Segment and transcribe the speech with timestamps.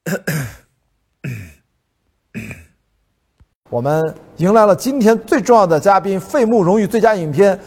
[3.68, 7.58] 我们迎来了今天最重要的嘉宾——费穆荣誉最佳影片，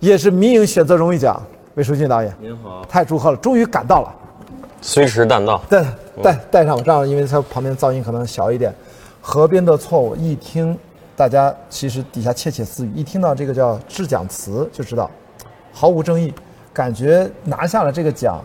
[0.00, 1.40] 也是民营选择荣誉奖。
[1.74, 4.14] 魏书记导演，您好，太祝贺了，终于赶到了。
[4.80, 5.58] 随时赶到。
[5.68, 5.84] 带
[6.22, 8.74] 带带上我，这样因为它旁边噪音可能小一点。
[9.20, 10.78] 河边的错误，一听
[11.16, 15.10] 大家其实底下窃窃私语，一听到这个叫致奖词就知道
[15.72, 16.32] 毫无争议，
[16.72, 18.42] 感觉拿下了这个奖，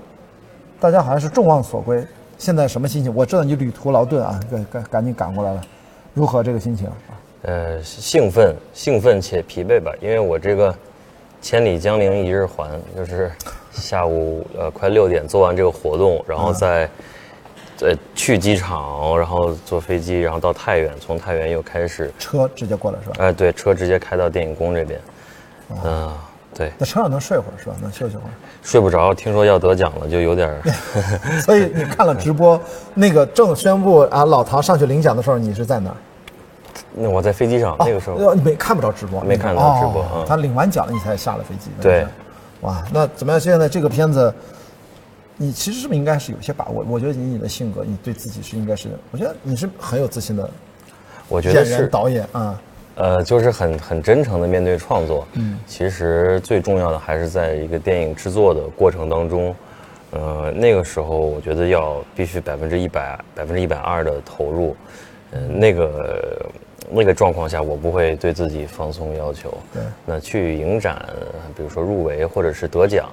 [0.79, 2.05] 大家好像是众望所归。
[2.39, 3.13] 现在什么心情？
[3.13, 5.61] 我知道你旅途劳顿啊，赶赶赶紧赶过来了，
[6.13, 6.89] 如何这个心情？
[7.41, 10.73] 呃，兴奋，兴奋且疲惫吧，因为我这个
[11.41, 13.29] 千里江陵一日还，就是
[13.71, 16.89] 下午呃快六点做完这个活动，然后再
[17.81, 23.15] 呃去机场，然后坐飞机，然后到太原，从太原又开始车直接过来是吧？
[23.19, 24.99] 哎，对，车直接开到电影宫这边，
[25.83, 26.13] 嗯，
[26.59, 27.75] 对，那车上能睡会儿是吧？
[27.81, 28.31] 能休息会儿。
[28.61, 30.53] 睡不着，听说要得奖了，就有点。
[31.41, 32.59] 所以你看了直播，
[32.93, 35.95] 那个正宣布啊老唐上去领奖的时候，你是在哪儿？
[36.93, 41.71] 那我在飞机上那个时候，呃没看不着直播，没看到直播他领完奖了，你才下了飞机。
[41.81, 42.05] 对，
[42.59, 43.39] 哇，那怎么样？
[43.39, 44.33] 现在这个片子，
[45.37, 46.83] 你其实是不是应该是有些把握？
[46.89, 50.49] 我觉得以你的性格，你对自己是应该是，我觉得你是很有自信的
[51.29, 52.59] 我觉得是演员导演啊。
[52.99, 55.25] 呃，就是很很真诚的面对创作。
[55.33, 59.55] 嗯，其实最重要的还是在一个电影制作的过程当中，
[60.11, 64.75] 呃，那个时候我觉得要必须百分之一百、百分之一百二的投入。
[65.31, 66.45] 嗯、那个
[66.89, 69.57] 那个状况下，我不会对自己放松要求。
[69.73, 71.05] 对那去影展，
[71.55, 73.09] 比如说入围或者是得奖，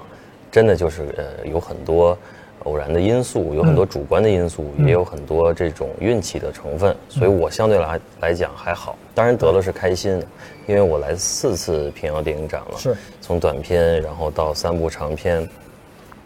[0.50, 2.18] 真的就是呃有很多
[2.66, 8.98] 偶然的因素，有很多主观的因素，也有很多这种运气的成分，所以我相对来来讲还好。
[9.14, 10.26] 当然得了是开心的，
[10.66, 15.48] 因为我来四次平遥电影展了，是从短片然后到三部长片，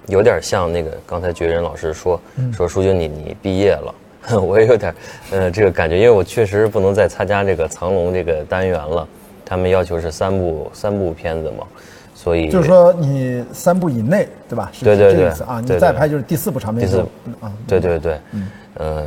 [0.06, 2.20] 有点像那个刚才觉人老师说
[2.52, 3.94] 说舒军你你毕业了。
[4.38, 4.94] 我也有点，
[5.30, 9.08] 呃，这个感觉，因为我确实不能再参加这个藏龙这个单元了，
[9.47, 11.66] 他们要求是三部三部片子嘛，
[12.22, 14.70] 所以就是说你三部以内，对吧？
[14.75, 15.58] 是对对对啊。
[15.58, 17.03] 你再拍就是第四部长片第四就
[17.41, 18.20] 啊，对对对，
[18.75, 19.06] 呃，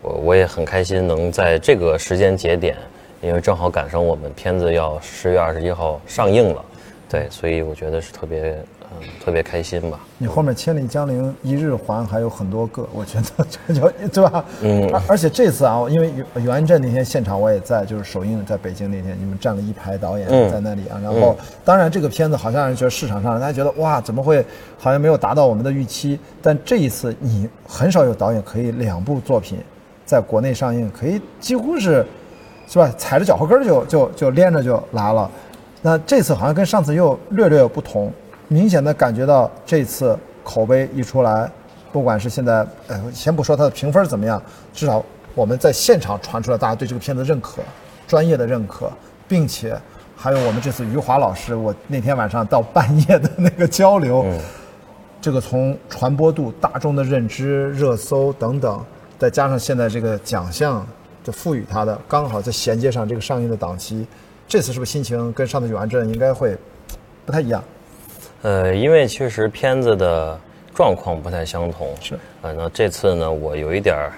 [0.00, 2.74] 我我也很开心能在这个时间节点，
[3.20, 6.64] 因为正好赶上我们片子要十月二十一号上映了，
[7.06, 8.56] 对，所以我觉得是特别
[9.00, 9.98] 嗯、特别开心吧。
[10.18, 14.44] 你后面千里江陵一日还还有很多个， 我觉得这就对吧？
[14.62, 20.98] 嗯，而而且这次啊，因为袁袁振那天现场我也在，就是首映在北京那天，你们站了一排导演嗯在那里啊。
[21.02, 24.44] 然后，当然这个片子好像让人觉得市场上大家觉得哇，怎么会
[24.78, 26.18] 好像没有达到我们的预期？
[26.42, 29.58] 但这一次你很少有导演可以两部作品
[30.04, 32.04] 在国内上映，可以几乎是
[32.68, 32.92] 是吧？
[32.96, 35.30] 踩着脚后跟就就就连着就来了。
[35.82, 38.10] 那这次好像跟上次又略略有不同，
[38.54, 41.50] 明显的感觉到这次口碑一出来，
[41.90, 44.40] 不管是现在，呃，先不说它的评分怎么样，
[44.72, 45.04] 至少
[45.34, 47.62] 我们在现场传出来大家对这个片子认可，
[48.06, 48.88] 专业的认可，
[49.26, 49.76] 并且
[50.14, 54.24] 还有我们这次余华老师，我那天晚上到半夜的那个交流，
[55.20, 58.80] 这个从传播度、大众的认知、热搜等等，
[59.18, 60.86] 再加上现在这个奖项
[61.24, 64.06] 就赋予它的，刚好在衔接上这个上映的档期，
[64.46, 66.56] 这次是不是心情跟上次永安镇应该会
[67.26, 67.60] 不太一样？
[68.44, 70.38] 呃，因为确实片子的
[70.74, 74.12] 状况不太相同，是呃，那这次呢，我有一点儿，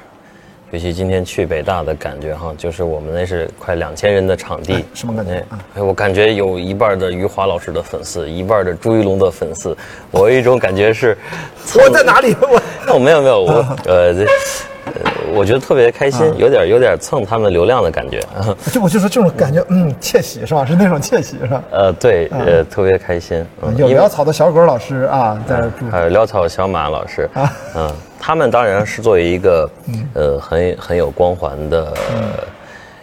[0.73, 9.77] 尤其今天去北大的感觉哈，就是我们那是快两千人的场地，哎什么感觉哎啊哎，我感觉有一半的余华老师的粉丝，一半的朱一龙的粉丝，
[10.11, 11.17] 我有一种感觉是，
[11.77, 12.35] 我在哪里？
[12.41, 12.61] 我
[12.93, 13.53] 哦，没有没有，我
[13.85, 14.21] 呃 这。
[14.23, 14.27] 呃，
[15.37, 18.21] 我觉得特别开心，啊有点有点蹭他们流量的感觉。
[18.73, 20.65] 就我就说这种感觉， 嗯，窃喜是吧？
[20.65, 21.63] 是那种窃喜是吧？
[21.71, 23.45] 呃，对，呃，特别开心。
[23.63, 25.91] 嗯有潦草的小狗老师啊，在这住。
[25.91, 29.71] 还有潦草小马老师，啊嗯，他们当然是作为一个
[30.15, 31.93] 呃很很有光环的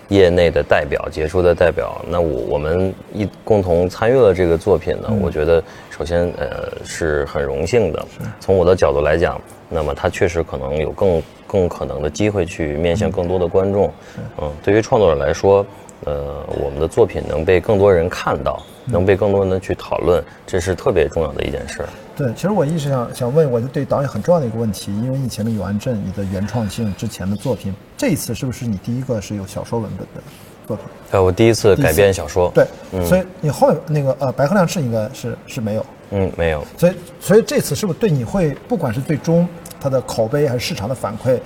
[0.09, 8.05] 业内的代表、杰出的代表，那我我们一共同参与了这个作品呢，我觉得首先呃是很荣幸的。
[8.39, 9.39] 从我的角度来讲，
[9.69, 11.21] 那么他确实可能有更
[11.53, 13.93] 更可能的机会去面向更多的观众。
[14.41, 15.63] 嗯，对于创作者来说，
[16.05, 21.89] 呃，我们的作品能被更多人看到，能被更多人去讨论，这是特别重要的一件事儿。
[22.15, 30.21] 对，其实我一直想想问，我就对导演很重要的一个问题，因为以前的《永安镇》你的原创性之前的作品，这一次是不是你第一个是有小说文本的
[30.67, 30.85] 作品？
[31.11, 32.65] 呃，我第一次第一次改编小说，对，
[33.05, 39.47] 所以你后那个呃白鹤亮翅应该是是没有，嗯，没有，所以所以这次是不是对你会不管是最终
[39.81, 41.39] 它的口碑还是市场的反馈，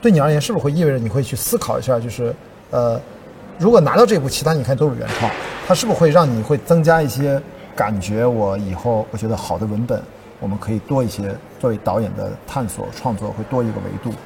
[0.00, 2.32] 对你而言是不是会意味着你会去思考一下，就是
[2.70, 3.00] 呃，
[3.58, 5.28] 如果拿到这部，其他你看都是原创，
[5.66, 7.42] 它是不是会让你会增加一些
[7.74, 8.24] 感觉？
[8.24, 10.00] 我以后我觉得好的文本，
[10.38, 14.16] 我们可以多一些作为导演的探索创作会多一个维度。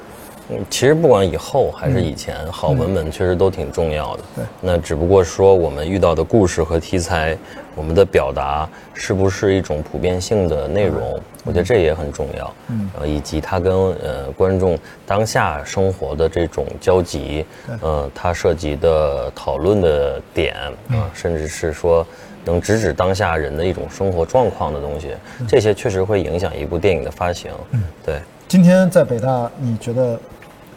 [0.49, 4.23] 嗯，其实不管以后还是以前，好文本确实都挺重要的。
[4.35, 7.37] 对那只不过说我们遇到的故事和题材，
[7.75, 11.19] 我们的表达是不是一种普遍性的内容？
[11.45, 12.53] 我觉得这也很重要。
[12.69, 17.45] 嗯，呃，以及它跟呃观众当下生活的这种交集，
[17.81, 20.55] 呃，它涉及的讨论的点
[20.89, 22.05] 啊，甚至是说
[22.45, 25.11] 能直指当下人的一种生活状况的东西，
[25.47, 27.49] 这些确实会影响一部电影的发行。
[27.71, 28.19] 嗯，对。
[28.45, 30.19] 今天在北大，你觉得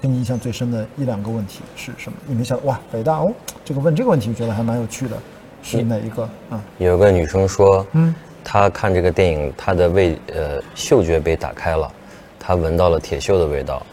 [0.07, 2.17] 给你印象最深的一两个问题是什么？
[2.27, 3.33] 你没想哇，北大哦，
[3.65, 5.17] 这个问这个问题，我觉得还蛮有趣的，
[5.65, 6.63] 是哪一个啊？
[6.79, 8.15] 有个女生说，嗯，
[8.45, 11.91] 她看这个电影，她的味呃嗅觉被打开了，
[12.39, 13.85] 她闻到了铁锈的味道，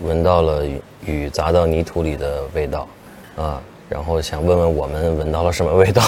[0.00, 0.64] 闻到了
[1.04, 2.88] 雨砸到泥土里的味道，
[3.36, 6.02] 啊，然后想问问我们闻到了什么味道？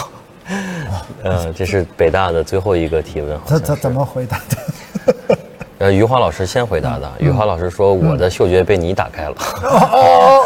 [1.23, 5.37] 呃，这是北大的最后一个提问，他他怎么回答的？
[5.83, 7.11] 呃，余华老师先回答的。
[7.19, 9.35] 余华老师说：“我的嗅觉被你打开了。”
[9.67, 10.45] 哦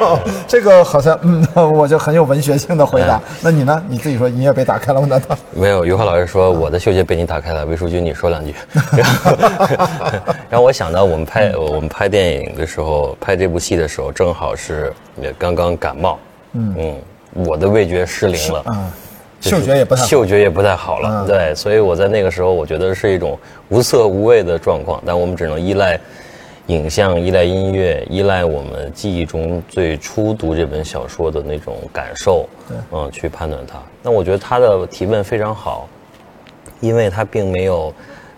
[0.00, 0.18] 哦，
[0.48, 3.20] 这个好像嗯，我就很有文学性的回答。
[3.42, 3.84] 那你呢？
[3.86, 5.06] 你自己说你也被打开了吗？
[5.06, 5.36] 难道？
[5.52, 5.84] 没有。
[5.84, 8.54] 余华老师说：“我的嗅觉被你打开了。”魏书君，你说两句。
[10.48, 14.90] 然后 我想到我们拍我们拍电影的时候，拍这部戏的时候，正好是
[15.20, 16.18] 也刚刚感冒。
[16.54, 18.62] 嗯嗯，我的味觉失灵了。
[18.64, 18.90] 啊。
[19.48, 23.38] 嗅觉也不太嗅觉也不太好了，对，所以我在那个时候，我觉得是一种
[23.68, 25.98] 无色无味的状况，但我们只能依赖
[26.66, 33.78] 影像、依赖音乐、依赖我们记忆中最初读这本小说的那种感受，对，嗯，去判断它。
[34.02, 35.88] 那我觉得他的提问非常好，
[36.80, 37.92] 因为他并没有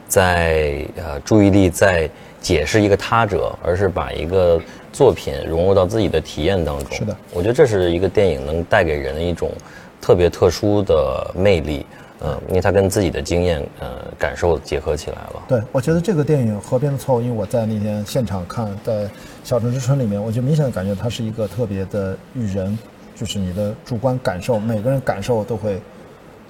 [0.07, 2.09] 在呃注意力在
[2.41, 4.61] 解释一个他者，而是把一个
[4.93, 6.93] 作品融入到自己的体验当中。
[6.93, 9.51] 是的，我觉得这是一个电影能带给人的一种。
[10.01, 11.85] 特别特殊的魅力，
[12.21, 15.43] 嗯，因为他跟自己的经验、呃感受结合起来了。
[15.49, 19.05] 对，我觉得这个电影《河边的错误》，因为我在那天现场看，在
[19.45, 22.77] 《小城之春》里面，我就明显的感觉它是一个特别的与人，
[23.15, 25.81] 就是你的主观感受，每个人感受都会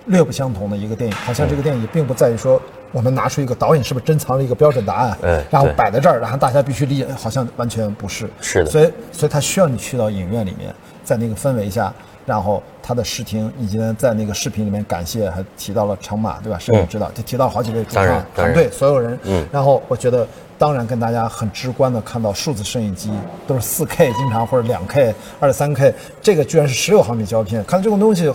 [0.07, 1.15] 略不相同的一个电影。
[1.17, 2.61] 好像这个电影并不在于说
[2.93, 5.19] 我们拿出一个导演是不是珍藏了一个标准答案，
[5.51, 8.31] 然后摆在这儿，然后大家必须理解，好像完全不是。
[8.41, 8.71] 是的。
[8.71, 10.75] 所以，所以他需要你去到影院里面，
[11.05, 11.93] 在那个氛围下。
[12.29, 16.59] 然后他的视听以及在那个视频里面感谢还提到了程马对吧？
[16.59, 19.19] 摄影指导就提到好几位主创团队所有人。
[19.25, 19.47] 嗯。
[19.51, 20.29] 然后我觉得
[20.59, 23.11] 当然跟大家很直观的看到数字摄影机
[23.47, 28.31] 都是四 K 经常或者两 K、二三 K，这个居然是十六毫米胶片，看这种东西，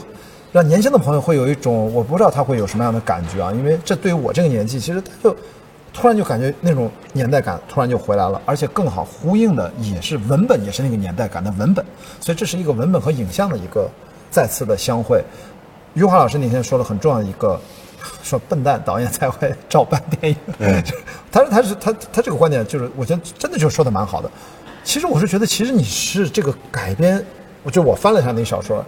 [0.51, 3.51] 让年轻的朋友会有一种我不知道他会有什么样的感觉啊？
[3.53, 5.37] 因为这对于我这个年纪，其实他就。
[5.93, 11.85] 突然就感觉那种年代感突然就回来了，而且更好呼应的也是文本，也是那个年代感的文本，
[12.19, 13.87] 所以这是一个文本和影像的一个
[14.31, 15.23] 再次的相会。
[15.93, 17.61] 余华老师那天说了很重要的一个，
[18.23, 20.37] 说笨蛋导演才会照搬电影。
[20.57, 20.83] 嗯，
[21.31, 24.29] 他他是他他这个观点就是我觉得真的就说的蛮好的。
[24.83, 27.23] 其实我是觉得，其实你是这个改编，
[27.61, 28.83] 我就我翻了一下那小说，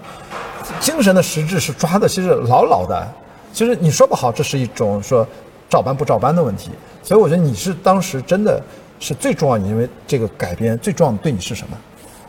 [0.79, 3.07] 精神的实质是抓的其实牢牢的。
[3.53, 5.25] 其实你说不好，这是一种说。
[5.69, 6.71] 照搬不照搬的问题，
[7.03, 8.61] 所以我觉得你是当时真的
[8.99, 11.77] 是最重要，你认为这个改编最重要的对你是什么？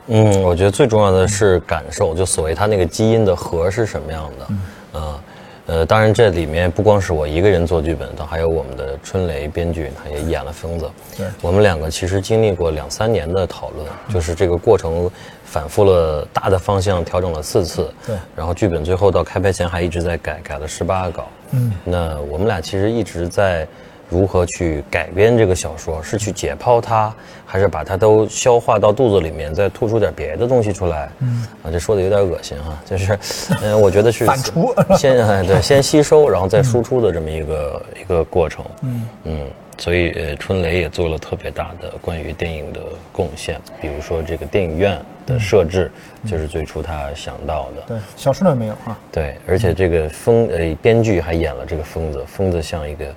[0.09, 4.47] 嗯，我觉得最重要的是感受，就所谓它那个基因的核是什么样的，
[4.95, 5.21] 嗯。
[5.69, 10.89] 呃，当然这里面不光是我一个人做剧本，的，还有我们的春雷编剧，他也演了疯子。
[11.17, 15.11] 对，我们两个其实经历过两三年的讨论，就是这个过程
[15.45, 17.93] 反复了大的方向调整了四次。
[18.07, 21.29] 对，然后剧本最后到开拍前还一直在改，改了十八个稿。
[21.53, 23.67] 嗯，那我们俩其实一直在。
[24.09, 26.01] 如何去改编这个小说？
[26.01, 27.13] 是去解剖它，
[27.45, 31.11] 还是把它都消化到肚子里面，再吐出点别的东西出来？
[31.19, 33.19] 嗯，啊，这说的有点恶心哈， 就是，
[33.65, 38.65] 嗯，我觉得是 反刍，先对，先吸收，然后再输出的这么一个一个过程。
[38.83, 39.41] 嗯嗯，
[39.79, 42.81] 所以呃，春雷也做了特别大的关于电影的
[43.13, 45.91] 贡献，比如说这个电影院的设置，
[46.27, 47.83] 就是最初他想到的。
[47.89, 48.99] 对，小说里没有啊。
[49.13, 53.15] 对，而且这个疯呃，编剧还演了这个疯子，疯子像一个。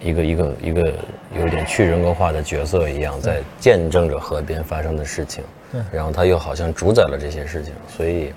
[0.00, 0.92] 一个一个一个
[1.38, 8.32] 有点去人格化的角色一样，在见证着河边发生的事情，对，然后他又好像主宰了这些事情，所以，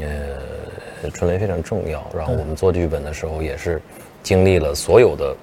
[0.00, 2.04] 呃，春雷非常重要。
[2.16, 3.80] 然后我们做剧本的时候，也是
[4.24, 5.36] 经历了所有的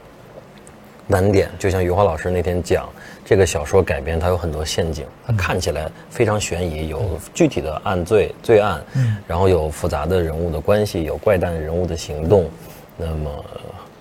[1.08, 1.50] 难点。
[1.60, 2.90] 就像余华老师那天讲，
[3.26, 12.50] 这个小说改编它有很多陷阱，它看起来非常悬疑，有具体的案罪罪案，嗯，然后有复杂的人物的关系，有怪诞人物的行动，
[12.98, 13.30] 那么。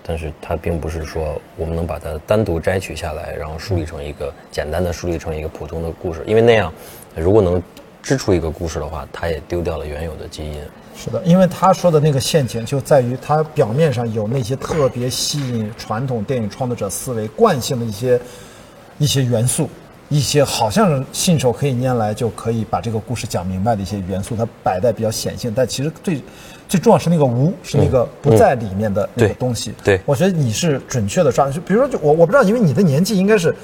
[0.04, 6.74] 但是它并不是说我们能把它单独摘取下来，然后梳理成一个简单的梳理成一个普通的故事，因为那样，
[7.14, 7.62] 如果能
[8.02, 10.60] 织出一个故事的话，它也丢掉了原有的基因。
[10.96, 18.20] 是的，因为他说的那个陷阱就在于它表面上有那些特别吸引传统电影创作者思维惯性的一些
[18.98, 19.68] 一些元素，
[20.08, 26.22] 一些好像是信手可以拈来就可以把这个故事讲明白的一些元素，它摆在比较显性，但其实最
[26.68, 27.78] 最重要是那个无，是。
[27.78, 29.72] 那个不在里面的那个东西。
[29.82, 30.00] 对。
[30.06, 33.54] 我觉得你是准确的抓，就比如说，就我我不知道，因为你的年纪应该是，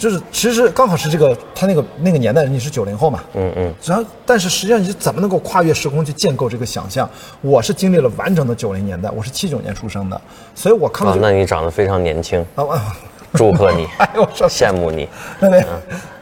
[0.00, 7.08] 就是其实刚好是这个他那个那个年代，你是九零后嘛，嗯嗯，然后但是实际上你怎么能够跨越时空去建构这个想象？
[7.42, 10.18] 我是经历了完整的九零年代，我是七九年出生的，
[10.54, 12.80] 所以我看到啊，那你长得非常年轻，啊我。
[13.34, 15.08] 祝贺你 哎呦我说羡慕你。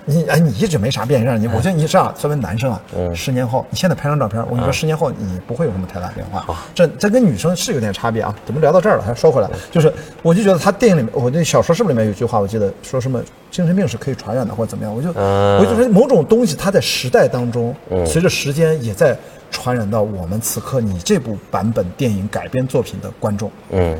[0.09, 6.57] 你哎，你一直没啥变样，你我觉得你这样作为男生啊，嗯十年后，你现在拍张照片，我跟你说，十年后你不会有什么太大变化。
[6.75, 8.35] 这这跟女生是有点差别啊。
[8.47, 9.03] 怎么聊到这儿了？
[9.03, 14.95] 还说回来，就是我就觉得他电影里面，我那小说是不是里面有句话，我记得说什么精神病是可以传染的，或者怎么样？
[14.95, 17.75] 我就嗯我就说某种东西，它在时代当中，
[18.07, 19.15] 随着时间也在
[19.51, 23.51] 传染到我们此刻你这部版本电影改编作品的观众。
[23.71, 23.95] 嗯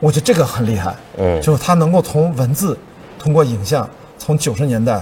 [0.00, 2.76] 我觉得这个很厉害，嗯就是他能够从文字，
[3.20, 3.88] 通过影像，
[4.18, 5.00] 从九十年代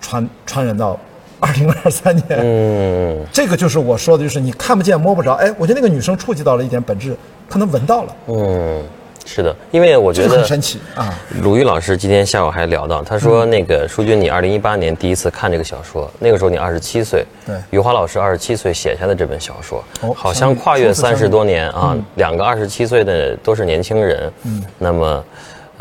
[0.00, 0.98] 传传染到
[1.38, 3.24] 二零二三年，嗯。
[3.32, 5.34] 这个就是我说的，就是你看不见摸不着。
[5.34, 7.16] 哎，我觉得那个女生触及到了一点本质，
[7.48, 8.82] 可能闻到了，嗯，
[9.24, 11.14] 是的，因为我觉得很神奇啊。
[11.42, 17.56] 鲁豫老师今天下午还聊到，他说那个舒军，你二零一八年第一次看这个小说，那个时候你二十七岁，对。
[17.70, 25.24] 余华老师二十七岁写下的这本小说，哦好像跨越三十多年啊，两个二十七岁的都是年轻人，嗯，那么。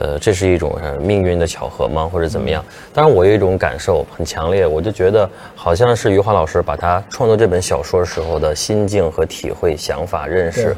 [0.01, 2.63] 呃，这是一种呃命运的巧合吗，或者怎么样？
[2.93, 10.73] 当然，我有一种感受很强烈，我就觉得好像是余华老师把他创作这本小说时候的心境和体会、想法、认识，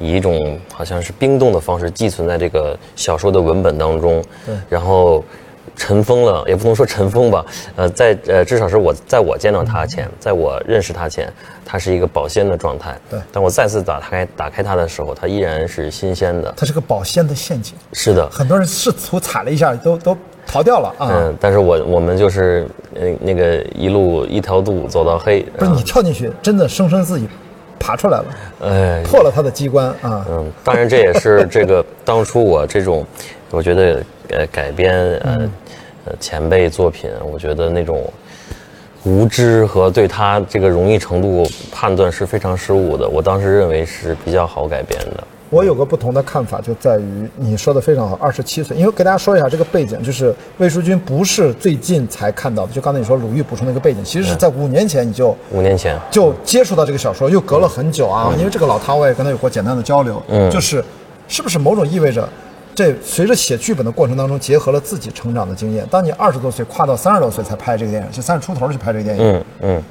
[0.00, 4.56] 以一种好像是冰冻的方式寄存在这个小说的文本当中，对。
[4.68, 5.24] 然后
[5.76, 7.44] 尘封了，也不能说尘封吧，
[7.76, 11.32] 呃，在呃至少是我在我见到它前，在我认识它前，
[11.64, 13.18] 它是一个保鲜的状态，对。
[13.32, 21.08] 但我再次打开打开它的时候，它依然是新鲜的，它是个保鲜的陷阱，是的，很多人试图踩了一下，都都逃掉了啊。
[21.12, 27.28] 嗯，但是我我们就是呃那个一路一条路走到黑，不是你跳进去，真的生生自己
[27.78, 28.24] 爬出来了，
[28.64, 30.26] 哎，破了它的机关啊。
[30.28, 33.06] 嗯，当然这也是这个当初我这种，
[33.50, 35.50] 我觉得呃改编呃
[36.06, 38.10] 呃前辈作品，我觉得那种
[39.04, 43.08] 无知和对他这个容易程度判断是非常失误的。
[43.08, 45.24] 我当时认为是比较好改编的。
[45.48, 58.32] 我有个不同的看法，就在于你说的非常好，二十七岁，因为给大家说一下这个背景，就是魏淑君不是最近才看到的，就刚才你说鲁豫补充那个背景，其实是在五年前你就五年前，就接触到这个小说，又隔了很久啊。
[58.38, 60.84] 因为这个老汤我也跟他有过简单的交流，嗯就是
[61.26, 62.28] 是不是某种意味着，
[62.74, 65.86] 这随着写剧本的过程当中，结合了自己成长的经验。
[65.90, 69.82] 当你二十多岁跨到三十多岁才拍这个电影，就三十出头去拍这个电影，嗯嗯。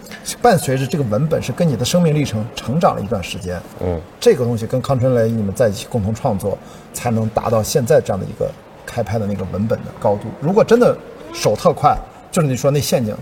[0.42, 6.58] 伴随着这个文本是跟你的生命历程成长了一段时间，嗯，这个东西跟康春雷你们在一起共同创作，
[6.94, 8.50] 才能达到现在这样的一个
[8.86, 10.28] 开拍的那个文本的高度。
[10.40, 10.96] 如果真的
[11.34, 11.98] 手特快，
[12.32, 13.16] 就是你说那陷阱，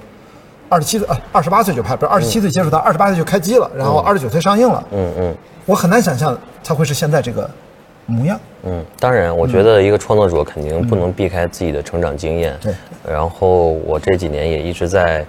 [0.70, 5.36] 二十七岁啊，二十八岁就拍，不是二十七岁接触他，二十八岁就开机了，然后二十九岁上映了，嗯嗯。
[5.66, 7.50] 我很难想象它会是现在这个
[8.08, 8.40] 模样。
[8.64, 12.58] 嗯，当然，我觉得一个创作者肯定不能避开自己的成长经验。
[12.62, 12.74] 对。
[13.08, 15.24] 然后我这几年也一直在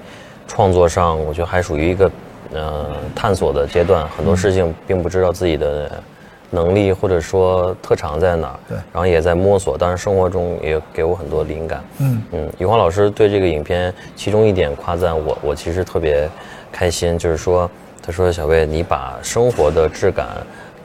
[0.47, 2.11] 创作上，我觉得还属于一个
[2.55, 6.03] 呃探索的阶段，很多事情并不知道自己的
[6.51, 8.59] 能力或者说特长在哪儿。
[8.69, 11.85] 对然后也在摸索，当然生活中也给我很多灵感。
[11.99, 16.29] 嗯嗯，余华老师对这个影片其中一点夸赞我，我其实特别
[16.73, 17.71] 开心，就是说，
[18.03, 20.27] 他说小魏，你把生活的质感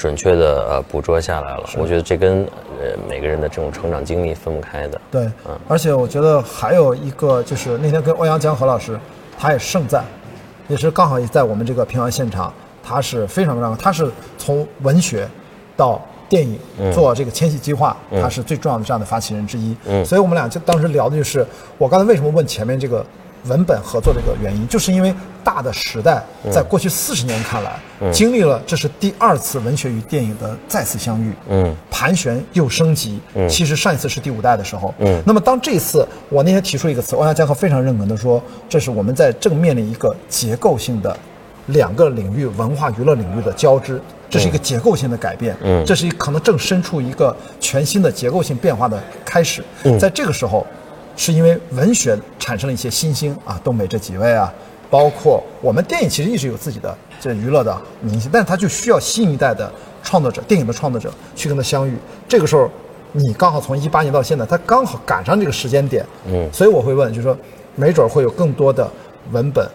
[0.04, 1.64] 准确的呃捕捉下来了。
[1.78, 2.44] 我觉得这跟
[2.78, 5.00] 呃每个人的这种成长经历分不开的。
[5.10, 9.00] 对，嗯而且我觉得还有一个就是那天跟欧阳江河老师，
[9.40, 10.04] 他也盛赞，
[10.68, 15.26] 也是刚好也在我们这个平遥现场，他是非常非常，他是从文学
[15.78, 16.60] 到电影
[16.94, 19.74] 做这个千禧计划，他是最重要的这样的发起人之一。
[19.86, 23.06] 嗯所以我们俩就当时聊的就是，我刚才为什么问前面这个
[23.46, 27.80] 文本合作的一个原因，就是因为大的时代在过去四十年看来，
[28.12, 31.34] 经历了这是第二次文学与电影的再次相遇。
[31.50, 33.20] 嗯盘旋又升级。
[33.36, 34.94] 嗯其实上一次是第五代的时候。
[35.00, 41.16] 嗯那么当这一次，我那天提出一个词，欧阳江河非常认可的说，这是我们在正面临一个结构性的
[41.68, 44.02] 两个领域文化娱乐领域的交织。
[44.30, 49.64] 这是一个结构性的改变，嗯这是一可能正身处一个全新的结构性变化的开始。
[49.84, 50.66] 嗯在这个时候，
[51.16, 54.52] 是因为文学产生了一些新星啊，东北这几位啊，
[54.90, 59.72] 包括我们电影其实一直有自己的这娱乐的明星，但是他就需要新一代的
[60.04, 61.96] 创作者，电影的创作者去跟他相遇。
[62.28, 62.70] 这个时候，
[63.12, 67.38] 你刚好从一八年到现在，他刚好赶上这个时间点，嗯所以我会问，就是说，
[67.76, 68.90] 没准儿会有更多的
[69.32, 69.70] 文本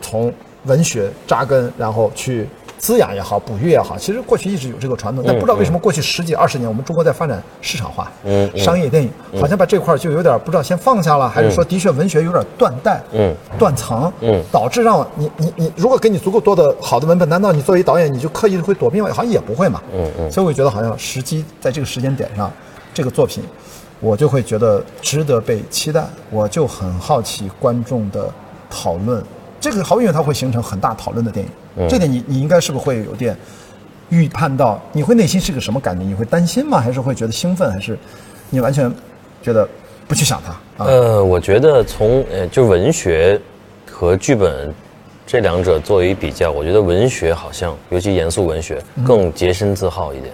[0.00, 0.32] 从
[0.64, 2.46] 文学扎根，然后去
[2.82, 8.58] 滋养也好，哺育也好，其实过去一直有这个传统，但不知道为什么过去十几二十年，我们中国在发展市场化，嗯嗯。
[8.58, 9.08] 商业电影，
[9.40, 13.32] 好像把这块儿就有点不知道先放下了，还是说的确文学有点断代，嗯。
[13.56, 14.42] 断层，嗯。
[14.50, 19.08] 导致让你你你如果给你足够多的好的文本，难道你作为导演你就刻意会躲避吗？
[19.10, 20.32] 好像也不会嘛，嗯嗯。
[20.32, 22.50] 所以我觉得好像时机在这个时间点上，
[22.92, 23.44] 这个作品，
[24.00, 28.28] 我就会觉得值得被期待，我就很好奇观众的
[28.68, 29.22] 讨论，
[29.60, 33.36] 这个毫无疑问它会形成很大讨论的电影，嗯这点你你应该是不是会有点
[34.10, 34.80] 预判到？
[34.92, 36.04] 你会内心是个什么感觉？
[36.04, 36.80] 你会担心吗？
[36.80, 37.70] 还是会觉得兴奋？
[37.72, 37.98] 还是
[38.50, 38.92] 你完全
[39.42, 39.68] 觉得
[40.06, 40.86] 不去想它啊？
[40.88, 43.40] 呃，我觉得从呃就文学
[43.90, 44.72] 和剧本
[45.26, 50.32] 这两者作为比较，我觉得文学好像，尤其严肃文学更洁身自好一点。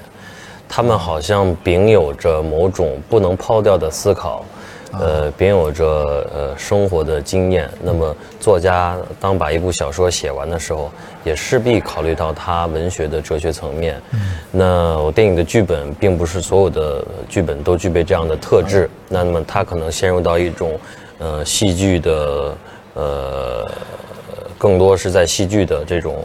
[0.68, 4.44] 他们好像秉有着某种不能抛掉的思考，
[4.92, 7.68] 呃，别有着呃生活的经验。
[7.82, 10.90] 那么作家当把一部小说写完的时候，
[11.24, 14.00] 也势必考虑到他文学的哲学层面。
[14.50, 20.78] 那我电影的剧本并不是所有的剧本都具备这样的特质，那么他可能陷入到一种
[21.18, 22.56] 呃戏剧的
[22.94, 23.70] 呃
[24.56, 26.24] 更多是在戏剧的这种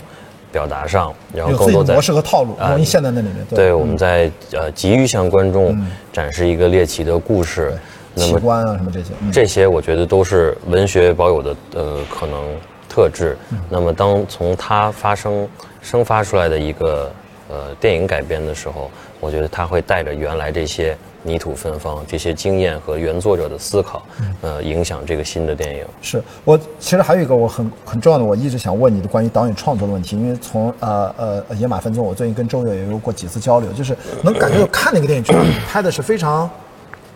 [0.52, 3.46] 表达上，然后更多在模式和套路，啊容易陷在那里面。
[3.50, 5.76] 对，我们在呃急于向观众
[6.14, 7.74] 展示一个猎奇的故事，
[8.16, 12.40] 那么奇观啊什么这些，嗯这些我觉得都是文学保有的呃可能
[12.88, 13.38] 特质。
[13.70, 15.48] 那么当从它发生
[15.82, 17.12] 生发出来的一个
[17.50, 24.06] 呃电影改编的时候，我觉得它会带着原来这些泥土芬芳、这些经验和原作者的思考，
[24.42, 25.86] 呃，影响这个新的电影。
[26.02, 36.50] 是我其实还有一个我很很重要的，我一直想问你的关于导演创作的问题，因为从呃呃《野马分鬃》，我最近跟周越也有过几次交流，就是能感觉到看那个电影，觉得拍的是非常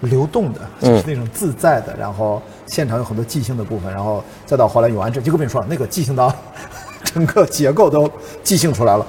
[0.01, 6.33] 流动的，就是那种自在的，然后现场有很多即兴的部分，然后再到后来永安镇，就跟你说了，那个即兴到
[7.03, 8.09] 整个结构都
[8.43, 9.05] 即兴出来了。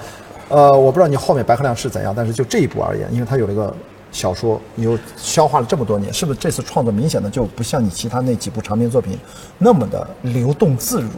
[0.49, 3.75] 呃，我不知道你后面白鹤亮是怎样，但是就这一部而言，因为它有了一个
[4.11, 9.19] 小说，你又消化了这么多年，是不是这次创作明显的就不像你其他那几部长篇作品
[9.59, 11.11] 那么的流动自如？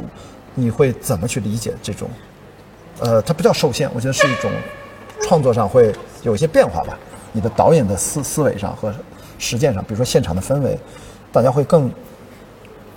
[0.56, 2.10] 你会怎么去理解这种？
[2.98, 4.50] 呃，它不叫受限，我觉得是一种
[5.22, 6.98] 创作上会有一些变化吧。
[7.32, 8.92] 你的导演的思思维上和
[9.40, 10.78] 实践上，比如说现场的氛围，
[11.32, 11.90] 大家会更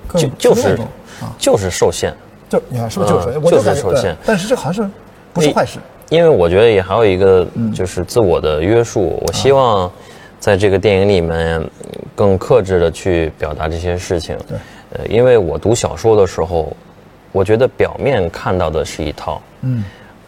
[0.08, 0.78] 更就就是
[1.40, 2.14] 就是受限，
[2.48, 4.92] 就你看是不是就是就是受限但是这好像是
[5.34, 5.80] 不是坏事？
[6.10, 9.92] 因为我觉得也还有一个就是自我的约束，我希望
[10.40, 11.70] 在这个电影里面嗯
[12.14, 14.38] 更克制的去表达这些事情。
[14.48, 14.58] 对，
[14.92, 16.76] 呃，因为我读小说的时候，
[17.32, 19.84] 我觉得表面看到的是一套，嗯，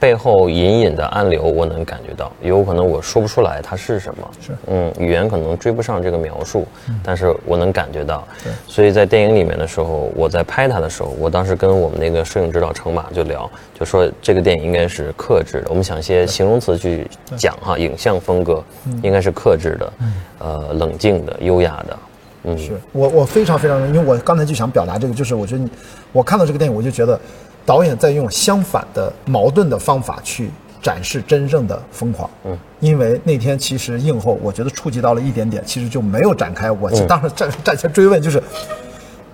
[0.05, 4.51] 背后隐隐的暗流我能感觉到，有可能我说不出来它是什么，是。
[4.67, 6.67] 嗯，语言可能追不上这个描述，
[7.01, 8.23] 但是我能感觉到，
[8.67, 18.63] 所以在电影里面的时候，我在拍它的时候，我当时跟我们那个摄影指导程马就聊，就说这个电影应该是克制的，我们想一些形容词去讲哈，影像风格
[19.01, 19.93] 应该是克制的，
[20.37, 21.97] 呃，冷静的、优雅的，
[22.43, 22.73] 嗯，是。
[22.91, 25.69] 我我非常非常，因为我刚才就想表达这个，就是我觉得你，
[26.11, 27.19] 我看到这个电影，我就觉得
[27.65, 30.51] 导演在用相反的矛盾的方法去
[30.81, 32.29] 展示真正的疯狂。
[32.43, 36.69] 嗯，因为那天其实映后，我觉得触及到了一点点，其实就没有展开。
[36.69, 38.41] 我当时站站前追问，就是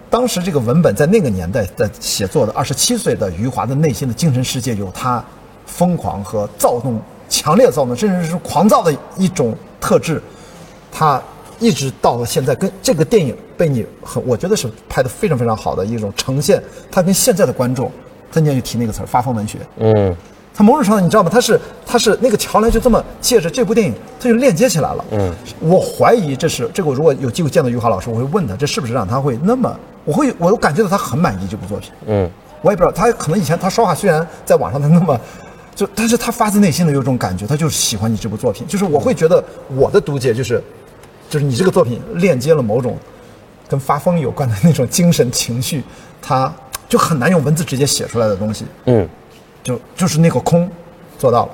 [0.09, 5.23] 当时这个文本在那个年代在写作的二十七岁的余华的内心的精神世界，有他
[5.65, 10.21] 疯狂和躁动、强烈躁动，甚至是狂躁的一种特质。
[10.91, 11.21] 他
[11.59, 16.61] 一直到了现在，跟这个电影被你很，我觉得是拍的非常非常好的一种呈现。
[16.89, 17.91] 他跟现在的观众，
[18.31, 20.15] 他你也提那个词儿“发疯文学”，嗯，
[20.53, 21.29] 他某种程度上你知道吗？
[21.31, 25.05] 他是他是那个桥梁就这么借着这部电影，他就链接起来了。
[25.11, 31.91] 嗯，我怀疑这是这个，我如果有机会见到余华老师，我会问他，这是不是让他会那么，我会我感觉到他很满意这部作品。
[32.05, 32.29] 嗯，
[32.61, 35.19] 我也不知道，他可能以前他说话虽然在网上他那么，
[35.75, 38.67] 就但是他发自内心的有一种感觉，他就是喜欢你这部作品。
[38.67, 39.43] 就是我会觉得
[39.75, 40.61] 我的读解就是，
[41.29, 42.97] 就是你这个作品链接了某种
[43.67, 45.81] 跟发疯有关的那种精神情绪，
[46.21, 46.53] 他
[46.91, 48.65] 就很难用文字直接写出来的东西。
[48.83, 49.07] 嗯，
[49.63, 50.69] 就就是那个空
[51.17, 51.51] 做到了，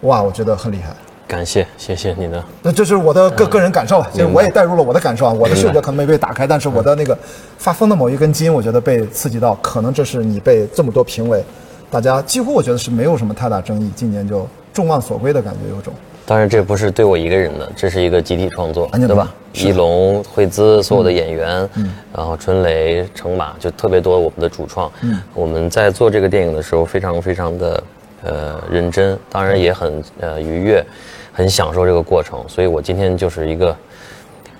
[0.00, 0.92] 哇，我觉得很厉害。
[1.28, 7.16] 感谢谢谢你的，那这是我的个个人感受啊，就是我也带入了我的感受啊，我的嗅觉可能没被打开，但是我的那个
[7.58, 11.42] 发疯的某一根筋，我觉得被刺激到，可能这是你被这么多评委，
[11.88, 15.94] 大家几乎我觉得是没有什么太大争议，今年就众望所归的感觉，有种。
[16.24, 19.32] 当然这不是对我一个人的，这是一个集体创作，对吧？
[19.52, 21.68] 一龙、惠姿所有的演员，
[22.14, 24.90] 然后春雷、程马，就特别多我们的主创。
[25.34, 27.84] 我们在做这个电影的时候，非常非常的
[28.24, 30.84] 呃认真，当然也很呃愉悦，
[31.32, 32.42] 很享受这个过程。
[32.48, 33.76] 所以我今天就是一个。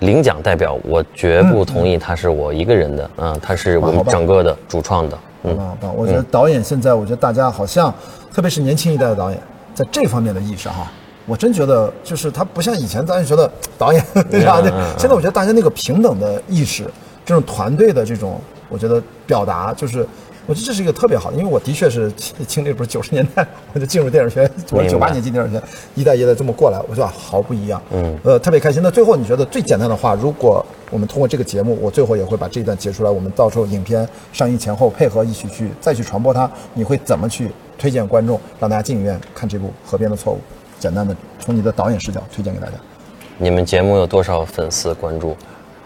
[0.00, 5.96] 领奖代表，我绝不同意他是我一个人的，嗯，他是我们整个的主创的，好棒好棒！
[5.96, 7.94] 我觉得导演现在，我觉得大家好像，
[8.34, 9.38] 特别是年轻一代的导演，
[9.76, 10.90] 在这方面的意识哈，
[11.26, 14.60] 我真觉得就是他不像以前，大家觉得导演 对吧？
[14.60, 16.84] 对，现在我觉得大家那个平等的意识，
[17.24, 20.06] 这种团队的这种，我觉得表达就是。
[20.44, 22.10] 我觉得这是一个特别好的，因为我的确是
[22.48, 25.62] 经历不是九十年代我就进入电影学院，我是九八年进电影学院，
[25.94, 27.80] 一代一代这么过来，我觉得毫不一样。
[27.92, 28.82] 嗯，呃，特别开心。
[28.82, 40.36] 那最后你觉得最简单的话，如果我们通过这个节目，我最后也会把这一段截出来，我们到时候影片上映前后配合一起去再去传播它，你会怎么去推荐观众，让大家进影院看这部《河边的错误》？
[40.82, 42.72] 简单的从你的导演视角推荐给大家。
[43.38, 45.36] 你们节目有多少粉丝关注？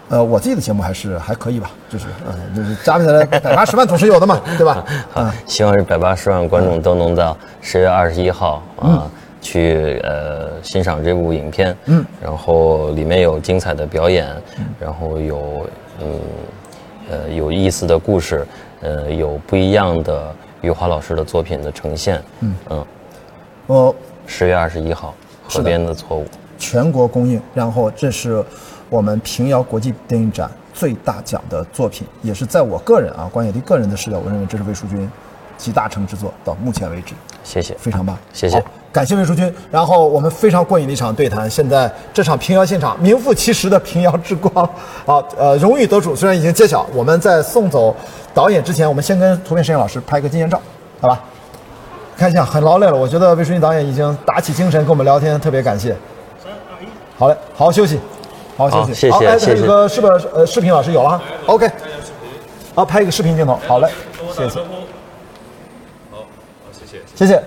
[0.08, 4.82] 呃，我自己的节目还是还可以吧，就是呃，就是加起来百八十 万总是有的嘛，对吧？
[5.12, 9.10] 啊，希望这百八十万观众都能到十月二十一号啊
[9.42, 14.28] 去呃欣赏这部影片，嗯，然后里面有精彩的表演，
[14.80, 15.66] 然后有
[16.00, 16.20] 嗯
[17.10, 18.46] 呃有意思的故事，
[18.80, 22.54] 呃有不一样的余华老师的作品的呈现，嗯。
[22.70, 22.86] 嗯，
[23.66, 23.94] 我
[24.26, 25.14] 十月二十一号
[25.48, 26.26] 河边的错误
[26.58, 28.44] 全国公映，然后这是。
[28.88, 35.10] 我们平遥国际电影展最大奖的作品，也是在我个人啊关野迪个人的视角，我认为这是魏淑君
[35.58, 36.32] 集大成之作。
[36.44, 37.12] 到目前为止，
[37.42, 38.62] 谢谢，非常棒，谢谢，
[38.92, 39.52] 感谢魏淑君。
[39.72, 44.70] 然后我们非常过瘾的一场对谈，现在这场平遥现场名副其实的平遥之光。
[45.04, 47.92] 好，呃，荣誉得主虽然已经揭晓，我们在送走
[48.32, 50.62] 导演之前，我们先跟图片摄影老师拍个纪念照，
[51.00, 51.24] 好吧？
[52.16, 55.90] 看一下，很劳累了，我觉得魏淑君导演已经打起精神跟我们聊天，特别感谢。
[56.42, 56.86] 三二一，
[57.18, 58.00] 好嘞，好好休息。
[58.56, 59.10] 好，谢谢。
[59.10, 61.70] 好，哎，这个是不是呃视频老师有了？OK。
[62.74, 63.60] 好，拍一个视频镜头。
[63.68, 63.88] 好嘞，
[64.34, 64.58] 谢谢。
[66.10, 66.24] 好，
[66.72, 67.42] 谢谢，谢谢，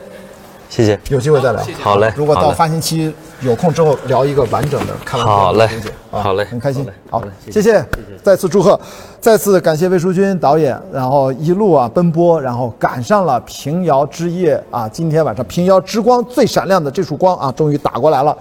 [0.69, 0.99] 谢谢。
[1.10, 1.65] 有机会再聊。
[1.82, 2.13] 好嘞。
[2.15, 5.67] 如果到发行期有空之后聊一个完整的看完好嘞，
[6.12, 6.88] 好嘞，很开心。
[7.10, 7.84] 好，谢谢，
[8.21, 8.79] 再次祝贺，
[9.21, 18.38] 再次感谢魏淑君导演，然后一路啊奔波，然后赶上了平遥之夜啊，今天晚上平遥之光最闪亮的这束光啊，终于打过来了。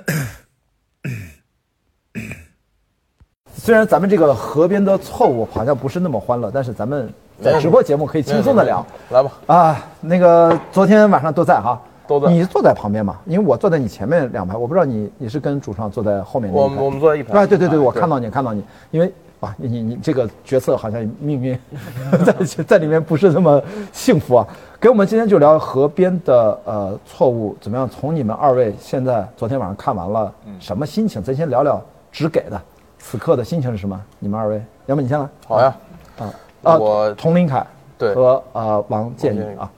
[3.55, 7.09] 虽然咱们这个河边的错误好像不是那么欢乐，但是咱们
[7.41, 8.85] 在直播节目可以轻松的聊。
[9.11, 9.31] 来吧。
[9.47, 12.31] 啊，那个昨天晚上都在哈，都在。
[12.31, 13.19] 你坐在旁边嘛？
[13.27, 16.53] 因为我坐在你前面两排，我不知道你你是跟主创坐在后面。
[16.53, 17.39] 我我们坐在一排。
[17.39, 21.59] 哎，对对对，我看到你，看到你，因为啊，你你这个角色好像命运
[22.25, 23.63] 在在里面不是那么
[23.93, 24.47] 幸福啊。
[24.81, 27.89] 给我们今天就聊河边的呃错误怎么样？
[27.89, 31.23] 从你们二位现在昨天晚上看完了，什么心情？
[31.23, 32.61] 咱先聊聊只给的。
[32.99, 34.01] 此刻的心情是什么？
[34.19, 35.29] 你们二位，要么你先来。
[35.47, 35.77] 好呀，
[36.19, 37.67] 啊啊，我佟林凯
[37.99, 39.71] 对和啊王建宇啊，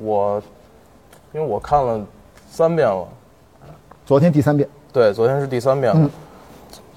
[0.00, 0.42] 我
[1.32, 2.00] 因为我看了
[2.50, 3.06] 三遍了，
[4.04, 6.10] 昨天第三遍，对，昨天是第三遍了。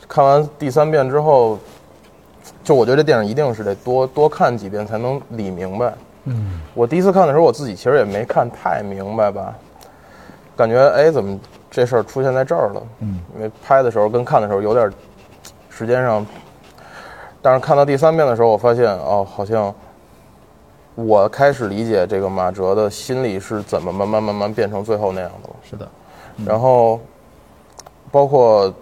[0.07, 1.57] 看完第三遍之后，
[2.63, 5.93] 就我觉得这电影一定是得多多看几遍才能理明白。
[6.25, 9.53] 嗯，我第一次看的时候，我自己其实也没看太明白吧，
[10.55, 12.83] 感觉哎，怎么这事儿出现在这儿了？
[12.99, 14.91] 嗯，因为拍的时候跟看的时候有点。
[15.75, 16.23] 时间上，
[17.41, 19.73] 但是看到第三遍的时候，我发现哦，好像
[20.95, 25.55] 我开始理解这个马哲的心理是怎么慢慢慢慢变成最后那样的了。
[25.69, 25.89] 是的，
[26.45, 26.99] 然后
[28.11, 28.73] 包括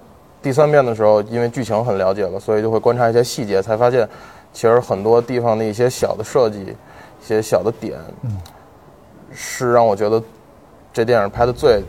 [0.41, 4.07] 第三遍的时候，因为剧情很了解了，所以就会观察一些细节，才发现
[4.51, 7.97] 其实很多地方的一些小的设计、一些小的点，
[9.31, 10.21] 是让我觉得
[10.91, 11.81] 这电影拍的最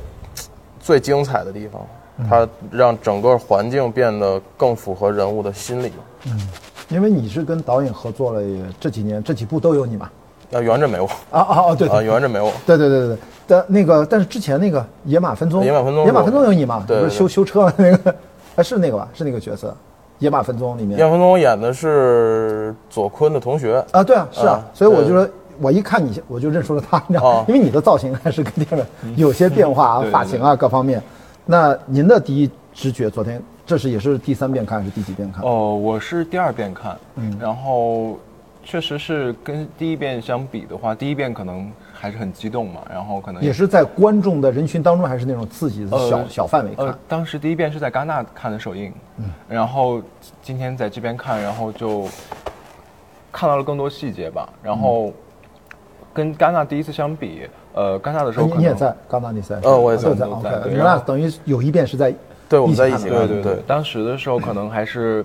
[0.80, 1.80] 最精彩的地方。
[2.28, 5.90] 它让整个环境变得更符合人物的心理。
[6.26, 6.48] 嗯，
[6.92, 8.42] 因为你是跟导演合作了
[8.78, 10.10] 这几年，这几部都有你嘛？
[10.52, 11.06] 啊，原着没我。
[11.30, 11.74] 啊啊啊！
[11.74, 12.52] 对啊，原着没我。
[12.66, 13.18] 对对对对对。
[13.46, 16.84] 但那个，但是之前那个《野马分鬃》，野马分鬃，野马分鬃有你嘛？
[16.86, 18.14] 对，不是修修车那个，
[18.56, 19.08] 哎，是那个吧？
[19.14, 19.68] 是那个角色，
[20.18, 20.98] 《野马分鬃》里面。
[20.98, 23.82] 野马分鬃演的是左坤的同学。
[23.92, 25.26] 啊，对啊，是啊，所以我就说，
[25.58, 27.44] 我一看你，我就认出了他，你知道吗？
[27.48, 31.02] 因为你的造型还是跟电影有些变化啊，发型啊各方面。
[31.46, 35.44] 那您的第一直觉，昨天这是也是第三遍看还是第几遍看？
[35.44, 38.18] 哦，我是第二遍看，嗯，然后
[38.64, 46.86] 确实是跟第一遍相比的话，第一遍可能还是很激动嘛，然后可能也是在观众的人群当中，还是那种刺激的小小范围看。
[46.86, 50.02] 呃，当时第一遍是在戛纳看的首映，嗯，然后
[50.42, 52.06] 今天在这边看，然后就
[53.30, 55.12] 看到了更多细节吧，然后
[56.12, 57.48] 跟戛纳第一次相比。
[57.74, 60.10] 呃，戛纳的时候你也在戛纳那赛，呃，我也在。
[60.10, 62.14] 你们俩等于有一遍是在，
[62.52, 63.08] 对，我们在一起。
[63.08, 65.24] 对对对，当时的时候可能还是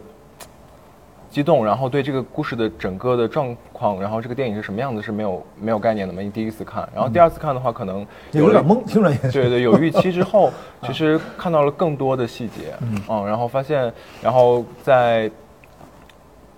[1.30, 6.22] 激动，然后对这个故事的整个的状况，然后这个电影是什么样子是没有没有概念的嘛。
[6.22, 10.50] 你第一次看，然后第二次看的话，可能有点懵，听着也对对，有预期之后，
[10.88, 12.74] 其实看到了更多的细节，
[13.10, 15.30] 嗯，然后发现，然后在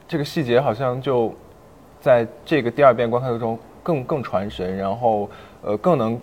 [0.08, 1.34] 这个细节好像就
[2.00, 5.28] 在这个第二遍观看中更更传神，然后
[5.64, 6.22] 呃更能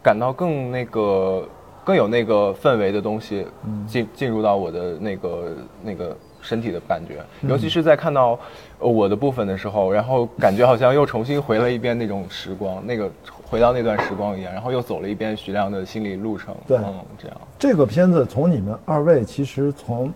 [0.00, 1.44] 感到更那个
[1.90, 3.44] 更有那个氛围的东西
[3.84, 7.16] 进进入到我的那个那个身体的感觉，
[7.48, 8.38] 尤其是在看到
[8.78, 13.10] 呃我的部分的时候，然后感觉好像又重新回了一遍那种时光，那个
[13.44, 16.78] 回到那段时光一样，然后又走了一遍徐亮的心理路程，对。
[16.78, 17.36] 嗯，这样。
[17.58, 20.12] 这个片子从你们二位其实从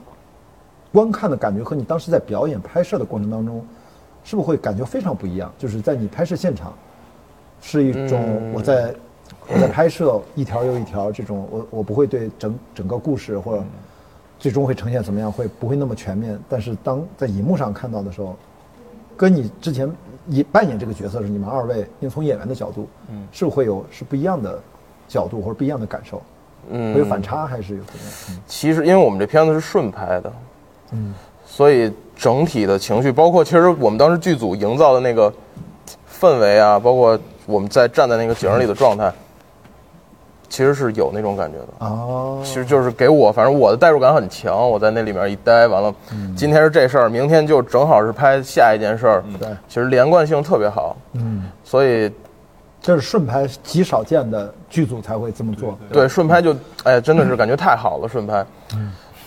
[0.92, 3.66] 观看的感觉和你当时在表演拍摄的过程当中，
[4.22, 5.52] 是不是会感觉非常不一样？
[5.58, 6.72] 就是在你拍摄现场，
[7.60, 8.94] 是一种我在、
[9.48, 13.62] 我在拍摄一条又一条这种，我我不会对整整个故事或者
[14.38, 16.38] 最终会呈现怎么样，会不会那么全面？
[16.48, 18.37] 但是当在荧幕上看到的时候，
[19.16, 19.90] 跟你之前
[20.28, 24.58] 演扮演这个角色是你们二位，因为从演员的角度，嗯，是会有是不一样的
[25.06, 26.20] 角度或者不一样的感受？
[26.70, 28.40] 嗯会有反差还是有什么？
[28.46, 30.32] 其实因为我们这片子是顺拍的，
[30.92, 31.12] 嗯，
[31.44, 35.30] 所以整体的情绪，包括其实我们当时剧组营造的那个
[36.10, 39.12] 氛围啊，包括我们在站在那个景里的状态，
[40.48, 41.87] 其实是有那种感觉的。
[41.87, 44.68] 哦，其实就是给我，反正我的代入感很强。
[44.68, 45.94] 我在那里面一待，完了，
[46.37, 49.24] 今天是这事儿，明天就正好是拍下一件事儿。
[49.38, 50.96] 对，其实连贯性特别好。
[51.12, 52.11] 嗯，所以
[52.80, 55.76] 这是顺拍极少见的剧组才会这么做。
[55.90, 56.54] 对顺拍就，
[56.85, 58.44] 哎，真的是感觉太好了，顺拍。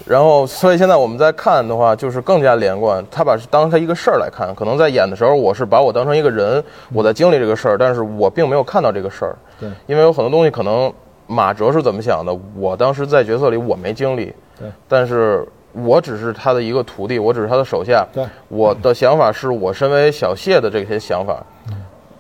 [0.08, 3.04] 然后，所以现在我们在看的话，就是更加连贯。
[3.12, 9.36] 他把当他一个事儿来看，可能在演的时候，我是把我当成一个人，我在经历这个事儿，但是我并没有看到这个事儿。
[9.60, 10.92] 对因为有很多东西可能
[11.26, 14.34] 马哲是怎么想的，我当时在角色里我没经历。
[14.58, 18.08] 对，但是我只是他的一个徒弟，我只是他的手下。
[18.14, 21.44] 对，我的想法是我身为小谢的这些想法，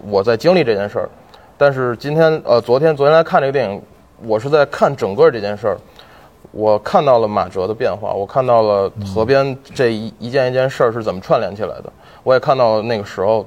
[0.09, 1.09] 我在经历这件事儿。
[1.57, 3.81] 但是今天呃，昨天昨天来看这个电影，
[4.25, 5.77] 我是在看整个这件事儿。
[6.51, 11.91] 我看到了马哲的变化，我看到了河边这一一件一件事儿是怎么串联起来的，
[12.23, 13.45] 我也看到了那个时候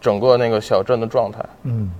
[0.00, 1.44] 整个那个小镇的状态。
[1.62, 1.90] 嗯，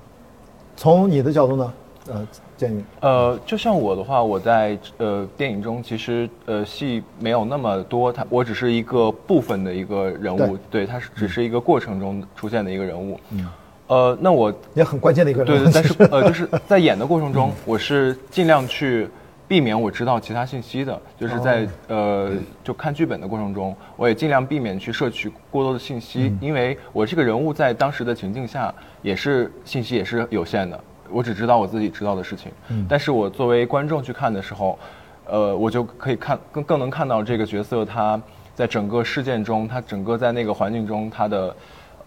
[0.76, 1.72] 从你的角度呢，
[2.08, 2.26] 呃，
[2.56, 13.18] 建宇，呃，就像我的话，我在呃电影中其实呃戏没有那么多，他我只是一个部分的一个人物，对，他是只是一个过程中出现的一个人物。
[13.30, 13.48] 嗯，
[13.86, 15.64] 呃，那我也很关键的一个人物。
[15.64, 19.08] 对对，但是呃，就是 在演的过程中，我是尽量去
[19.48, 22.30] 避免我知道其他信息的，就是在呃
[22.62, 30.78] 就看剧本的过程中，我也尽量避免去摄取过多的信息，因为我这个人物在当时的情境下也是信息也是有限的，
[31.10, 32.52] 我只知道我自己知道的事情，
[32.86, 34.78] 但是我作为观众去看的时候，
[35.24, 38.20] 呃，我就可以看更更能看到这个角色他
[38.54, 41.56] 在整个事件中，他整个在那个环境中他的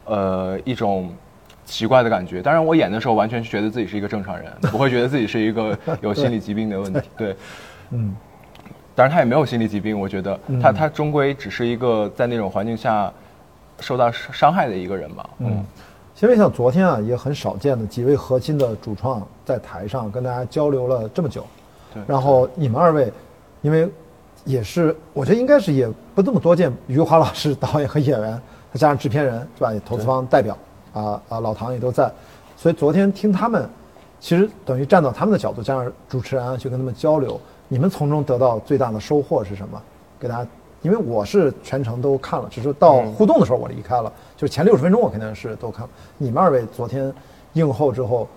[0.05, 1.11] 呃一种。
[1.71, 2.41] 奇怪的感觉。
[2.41, 6.99] 当然，我演的时候完全觉得自己是一个正常人， 不会觉得自己是一个有心理疾病的问题。
[7.17, 7.35] 对，
[7.91, 8.13] 嗯，
[8.93, 13.11] 当然他也没有心理疾病，我觉得他他终归只是一个在那种环境下
[13.79, 15.29] 受到伤伤害的一个人嘛。
[15.39, 15.65] 嗯，
[16.13, 21.47] 其实像昨天啊，也很少见的几位核心的主创在台上跟大家交流了这么久，
[21.93, 23.11] 对然后你们二位，
[23.61, 23.89] 因为
[24.43, 28.41] 也是我觉得应该是也不这么多见，余华老师导演和演员，
[28.73, 29.73] 再加上制片人是吧？
[29.73, 30.57] 也投资方代表
[30.93, 32.11] 啊啊，老唐也都在，
[32.57, 33.69] 所以昨天听他们，
[34.19, 39.81] 其实等于站到他们的角度，加上主持人啊去跟他们交流，你们从中得到最大的收获是什么？
[40.19, 40.49] 给大家，
[40.81, 45.89] 因为我是全程都看了，只是到互动的时候我离开了，就是前六十分钟我肯定是都看了。
[46.17, 47.11] 你们二位昨天
[47.53, 48.27] 应后之后，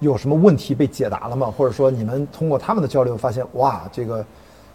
[0.00, 1.52] 有什么问题被解答了吗？
[1.56, 4.24] 或者说你们通过他们的交流发现，哇，这个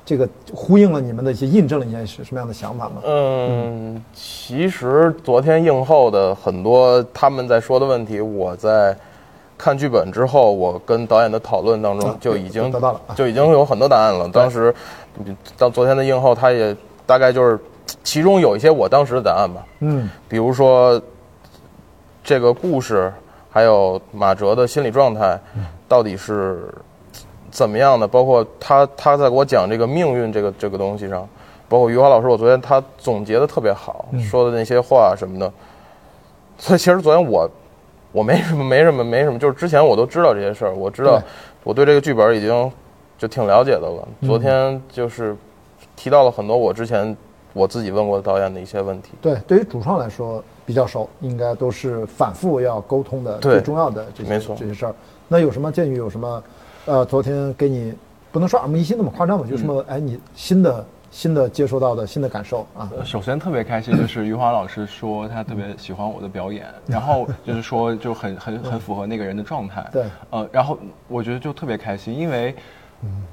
[0.06, 3.02] 这个呼应了你们的一些印证了一些是什么样的想法吗？
[3.04, 8.96] 嗯，其实昨天映后的很多他们在说的问题，我在
[9.58, 14.30] 看剧本之后，我跟导演的讨论当中啊就已经得到了啊就已经有很多答案了。
[14.30, 14.74] 当时
[15.58, 16.76] 到昨天的映后，他也
[17.08, 17.60] 大概就是
[18.04, 21.02] 其中有一些我当时的答案吧，嗯比如说
[22.24, 23.12] 这个故事，
[23.50, 25.39] 还有马哲的心理状态
[25.88, 26.72] 到底是
[27.56, 31.26] 怎么样的，包括他他在给我讲这个命运这个这个东西上，
[31.70, 35.50] 包括余华老师，我昨天他总结的特别好，说的那些话什么的，
[36.58, 37.50] 所以其实昨天我
[38.12, 41.18] 我没什么没什么没什么，就是之前我都知道这些事儿，我知道
[41.63, 42.70] 我对这个剧本已经
[43.18, 44.06] 就挺了解的了。
[44.26, 45.34] 昨天就是
[45.96, 47.15] 提到了很多我之前
[47.54, 49.12] 我自己问过导演的一些问题。
[49.22, 54.96] 对，对于主创来说比较熟，应该都是反复要沟通的最重要的这些这些事儿。
[55.30, 55.94] 那有什么建议？
[55.94, 56.44] 有什么？
[56.86, 57.93] 呃，昨天给你
[58.32, 59.84] 不能说耳目一新那么夸张吧，就什么？
[59.88, 62.89] 哎，你新的新的接收到的新的感受啊？
[62.95, 69.88] 呃首先特别开心，就是余华老师说他特别喜欢我的表演， 然后就是说就很很很符合那个人的状态。
[69.91, 72.54] 对呃，然后我觉得就特别开心，因为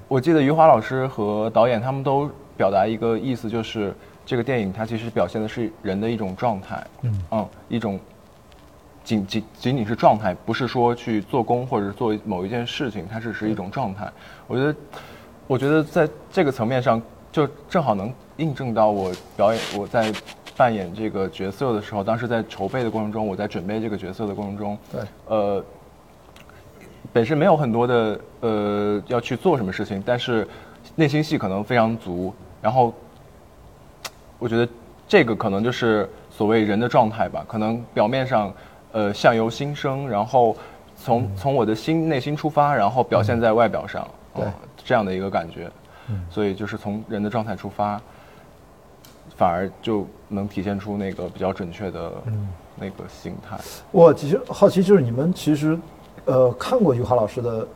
[0.09, 6.87] 我记得余华老师和导演他们都表达一个意思，就是这个电影它其实表现的是人的一种状态，
[7.33, 7.99] 嗯一种
[9.05, 14.11] 仅仅仅仅是状态，不是说去做工或者是做某一件事情，它只是一种状态。
[14.47, 14.75] 我觉得，
[15.47, 20.13] 我觉得在这个层面上，就正好能印证到我表演我在
[20.57, 25.65] 扮演这个角色的时候，当时在筹备的过程中，我在准备这个角色的过程中，对，呃，
[27.13, 30.47] 本身没有很多的呃要去做什么事情，但是
[30.95, 32.93] 内心戏可能非常足，然后
[34.39, 34.69] 我觉得
[35.09, 38.53] 这个可能就是所谓人的状态吧，可能表面上
[38.93, 40.57] 呃相由心生，然后
[40.97, 44.53] 从从我的心内心出发，然后表现在外表上，对嗯
[44.85, 45.71] 这样的一个感觉，
[46.31, 48.01] 所以就是从人的状态出发，
[49.37, 52.13] 反而就能体现出那个比较准确的
[52.77, 53.57] 那个形态。
[53.91, 55.79] 我其实好奇，就是你们其实，
[56.25, 57.67] 呃，看过余华老师的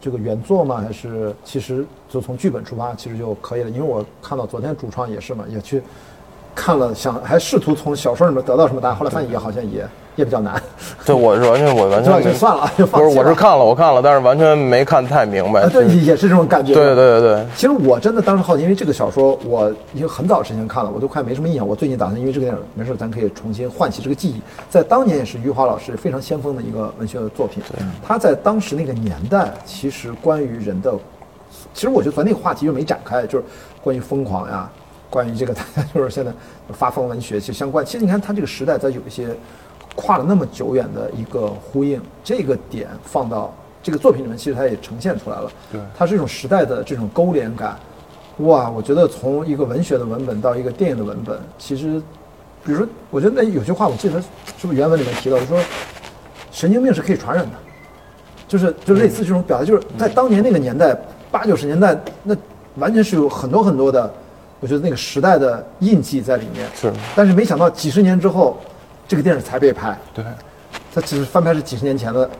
[0.00, 0.76] 这个原作吗？
[0.80, 3.70] 还是其实就从剧本出发，其实就可以了？
[3.70, 5.82] 因为我看到昨天主创也是嘛，也去
[6.54, 9.86] 看了，想还试图从小说里面得到什么答案，后来发现也好像也
[10.16, 10.60] 也比较难，
[11.06, 12.04] 对，我是完全我完？
[12.04, 13.22] 全就算了， 就不是，放弃了。
[13.22, 15.62] 我是看了，我看了，但是完全没看太明白。
[15.62, 16.74] 啊，对，也是这种感觉。
[16.74, 21.66] 对对对对，其实我真的当时好奇，因为这个小说我已经很早之前看了，我都快没什么印象。
[21.66, 24.42] 我最近打算因为这个电影，没事，咱可以重新唤起这个记忆。
[24.68, 27.62] 在当年也是余华老师非常先锋的一个文学作品。
[28.06, 30.92] 他在当时那个年代，其实关于人的，
[31.72, 33.44] 其实我觉得咱那个话题就没展开，就是
[33.82, 34.70] 关于疯狂呀，
[35.12, 36.32] 关于这个大家 就是现在
[36.72, 37.84] 发疯文学其实相关。
[37.84, 39.28] 其实你看他这个时代，在有一些
[39.94, 45.52] 跨了那么久远的一个呼应，这个点放到这个作品里面，其实它也呈现出来了。
[45.70, 47.76] 对它是一种时代的这种勾连感。
[48.38, 52.00] 哇，我觉得从一个文学的文本到一个电影的文本，其实，
[52.64, 54.18] 比如说，我觉得那有句话，我记得
[54.56, 55.60] 是不是原文里面提到，就说
[56.50, 57.52] 神经病是可以传染的，
[58.48, 60.96] 就是就类似这种表达，就是在当年那个年代，
[61.30, 62.34] 八九十年代，那
[62.76, 64.10] 完全是有很多很多的，
[64.62, 66.66] 我觉得那个时代的印记在里面。
[66.74, 68.56] 是但是没想到几十年之后，
[69.08, 69.98] 这个电影才被拍。
[70.14, 70.24] 对，
[70.94, 72.30] 它只是翻拍是几十年前的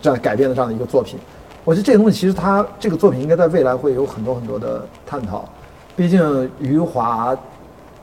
[0.00, 1.18] 这样改编的这样的一个作品。
[1.64, 5.44] 我觉得这个东西其实它这个作品应该在未来会有很多很多的探讨。
[5.96, 7.36] 毕竟余华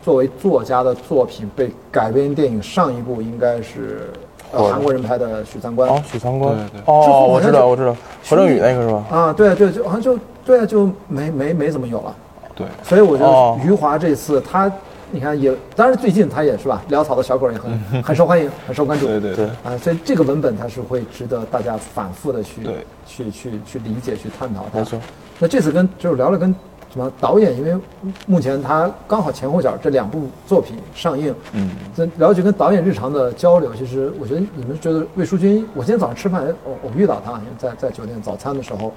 [0.04, 4.12] 作为作家的作品被改编电影，上一部应该是
[4.52, 7.96] 韩国人拍的《许三观》哦，许三观对对，哦，我知道我知道，
[8.30, 9.06] 何正宇那个是吧？
[9.10, 12.16] 啊，对对，就好像就对啊，就没没没怎么有了。
[12.60, 14.72] 对，所以我觉哦得余华这次他，
[15.12, 19.08] 你看也，当然最近他也是吧，潦草的小狗也很 很受欢迎，很受关注。
[19.08, 22.62] 对对对啊，所以这个文本它是会值得大家反复的去
[23.08, 24.80] 去去去理解、去探讨它。
[24.80, 25.00] 没错。
[25.40, 26.54] 那这次跟就是聊了跟
[26.92, 27.80] 什么导演，因为
[28.26, 38.92] 目前他刚好前后脚这两部作品上映，嗯，这了解跟导演日常的交流，其实我觉得你们觉得魏淑君，我今天早上吃饭哎偶偶遇到他，因为在在酒店早餐的时候，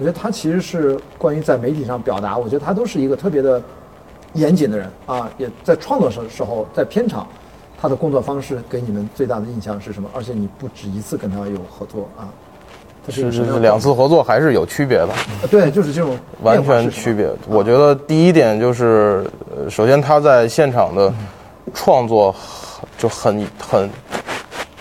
[0.00, 3.62] 我觉得他其实是关于在媒体上表达，我觉得他都是一个特别的
[4.32, 7.28] 严谨的人啊，也在创作时时候在片场，
[7.78, 10.08] 他的工作方式给你们最大的印象是什么？
[10.14, 12.32] 而且你不止一次跟他有合作啊，
[13.06, 15.10] 他是一是是是两次合作还是有区别的，
[15.42, 17.30] 呃对，就是这种完全区别。
[17.46, 19.22] 我觉得第一点就是，
[19.54, 21.12] 呃首先他在现场的
[21.74, 22.34] 创作
[22.96, 23.90] 就很很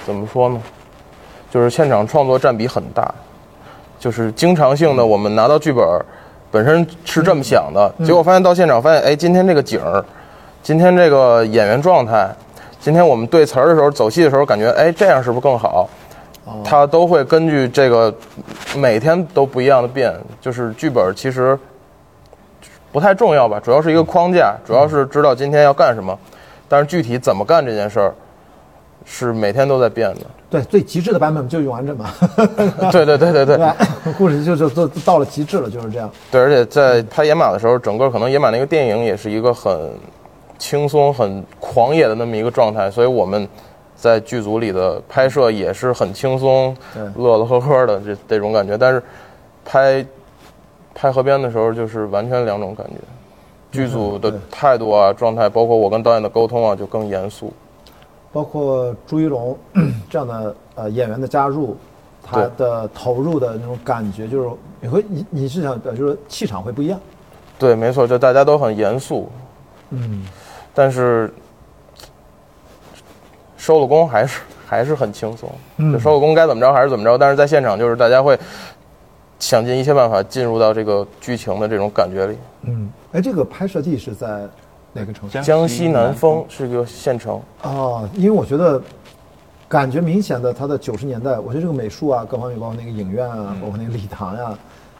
[0.06, 0.62] 怎么说呢？
[1.52, 3.14] 就是现场创作占比很大，
[4.00, 5.86] 就是经常性的我们拿到剧本
[6.50, 10.04] 本身是这么想的，结果发现到现场发现，哎，今天这个景儿，
[10.64, 12.28] 今天这个演员状态，
[12.80, 15.88] 今天我们对词儿的时候走戏的时候，感觉哎这样是不是更好？
[16.64, 18.12] 他都会根据这个
[18.76, 21.56] 每天都不一样的变，就是剧本其实
[22.92, 26.18] 不太重要吧，主要是一个框架，主要是知道今天要干什么，
[26.68, 28.12] 但是具体怎么干这件事儿
[29.06, 30.22] 是每天都在变的。
[30.50, 32.10] 对最极致的版本就是永安镇嘛，
[32.92, 33.60] 对对对对 对？
[34.18, 36.10] 故事就就都都到了极致了，就是这样。
[36.32, 39.92] 对，而且在拍《野马》的时候，整个可能《野马》那个电影也是一个很
[40.58, 43.48] 轻松、很狂野的那么一个状态，所以我们
[43.96, 46.76] 在剧组里的拍摄也是很轻松、
[47.16, 48.76] 乐乐呵呵的这这种感觉。
[48.76, 49.04] 但是
[49.64, 50.04] 拍
[50.96, 52.94] 拍河边的时候，就是完全两种感觉。
[53.72, 57.54] 剧组的态度啊、状态，包括我跟导演的沟通啊，就更严肃。
[58.32, 59.58] 包括朱一龙
[60.10, 61.76] 这样的呃演员的加入，
[62.24, 64.50] 他的投入的那种感觉，就是
[64.80, 67.00] 你会你你是想表示说气场会不一样，
[67.58, 69.30] 对，没错，就大家都很严肃，
[69.90, 70.26] 嗯，
[70.74, 71.34] 但是
[73.58, 75.94] 收了工还是还是很轻松，嗯。
[75.94, 78.40] 就收了工该怎么着还是怎么着，但是在现场就是大家会
[79.40, 82.38] 想尽一切办法进入到这个剧情的这种感觉里。
[82.64, 84.48] 嗯，哎，这个拍摄地是在
[84.94, 85.42] 哪个城市？
[85.42, 88.82] 江西南丰是一个县城，哦，因为我觉得
[89.68, 94.58] 感觉明显的，它的九十年代，我觉得这个美术啊，各方面，包括那个影院啊，包括那个礼堂呀、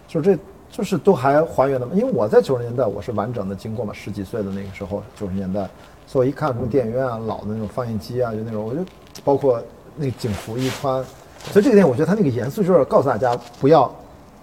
[0.08, 1.92] 就是这就是都还还原的嘛？
[1.96, 5.68] 因为我在九十年代我是完整的经过嘛，十几岁的那个时候，九十年代，
[6.06, 8.82] 所以我一看什么电影院啊、老的那种放映机啊，就那种，我就
[9.24, 9.60] 包括
[9.96, 11.04] 那个警服一穿，
[11.52, 13.92] 所以这个电影我觉得它那个严肃就是告诉大家不要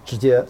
[0.03, 0.43] 直接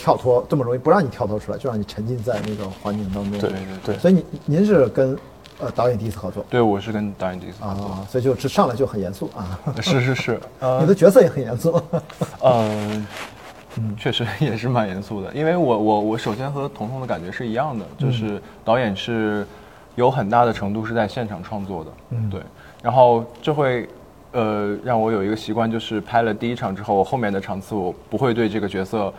[0.00, 3.38] 跳脱这么容易，不让你跳脱出来，就让你沉浸在那个环境当中。
[3.38, 5.14] 对对对所以您您是跟
[5.60, 7.84] 呃导演第一次合作对，我是跟导演第一次合作。
[7.84, 10.40] 啊，所以就这上来就很严肃啊，是 是是，
[10.80, 11.78] 你的角色也很严肃。
[12.42, 13.06] 嗯，
[13.76, 19.46] 嗯，确实也是蛮严肃的，因为我我我首先和彤彤的感觉是一样的，就是导演是
[19.96, 22.40] 有很大的程度是在现场创作的，嗯，对，
[22.82, 23.86] 然后这会
[24.32, 29.12] 呃让我有一个习惯，就是拍了第一场之后，我后面的场次我不会对这个角色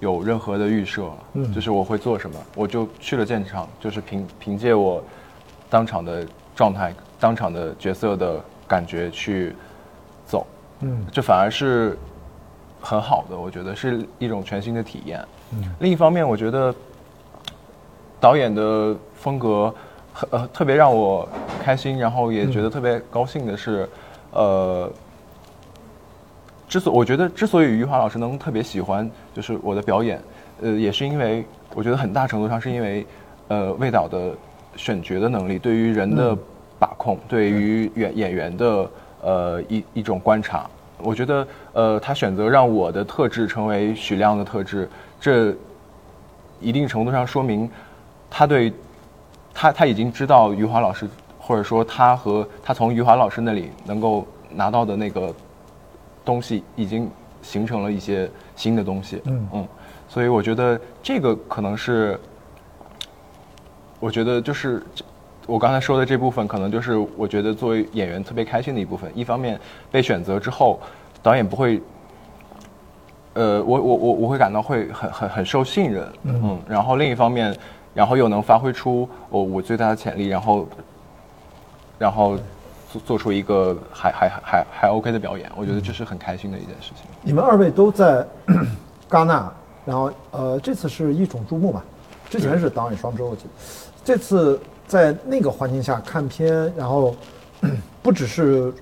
[0.00, 5.02] 有任何的预设，嗯，就是我会做什么，我就去了现场，就是凭凭借我
[5.68, 6.26] 当场的
[6.56, 9.54] 状态、当场的角色的感觉去
[10.26, 10.46] 走，
[10.80, 11.98] 嗯，这反而是
[12.80, 15.22] 很好的，我觉得是一种全新的体验。
[15.52, 15.62] 嗯。
[15.80, 16.74] 另一方面，我觉得
[18.18, 19.72] 导演的风格
[20.14, 21.28] 很呃特别让我
[21.62, 23.88] 开心，然后也觉得特别高兴的是，
[24.32, 24.90] 呃，
[26.70, 30.22] 之所我觉得之所以余华老师能特别喜欢就是我的表演，
[30.62, 31.44] 呃，也是因为
[31.74, 33.04] 我觉得很大程度上是因为
[33.48, 34.30] 呃魏导的
[34.76, 36.36] 选角的能力，对于人的
[36.78, 38.88] 把控，对于演演员的
[39.20, 40.64] 呃一一种观察。
[40.98, 44.88] 我觉得，呃，他选择让我的特质成为许亮的特质，
[45.20, 45.52] 这
[46.60, 47.68] 一定程度上说明
[48.30, 48.72] 他对
[49.52, 51.08] 他他已经知道余华老师，
[51.40, 55.34] 或者说他和他从余华老师那里能够拿到的那个
[56.24, 57.10] 东西，已经
[57.42, 59.22] 形成了一些新的东西。
[59.24, 59.68] 嗯嗯，
[60.08, 62.18] 所以我觉得这个可能是，
[63.98, 64.82] 我觉得就是
[65.46, 69.10] 我刚才说的这部分，可能就是我觉得作为演员特别开心的一部分。
[69.14, 69.58] 一方面
[69.90, 70.78] 被选择之后，
[71.22, 71.80] 导演不会，
[73.34, 77.56] 呃，我我我我会感到会很很很受信任，嗯，然后另一方面，
[77.94, 80.68] 然后又能发挥出我我最大的潜力，然后，
[81.98, 82.38] 然后
[82.92, 87.04] 做做出一个还还还还 OK 的表演，我觉得这是很开心的一件事情。
[87.22, 88.26] 你们二位都在
[89.08, 89.52] 戛纳，
[89.84, 91.84] 然后呃，这次是一种注目吧，
[92.28, 93.50] 之前是导演双周，我记得，
[94.04, 97.14] 这次在那个环境下看片，然后
[98.02, 98.72] 不只是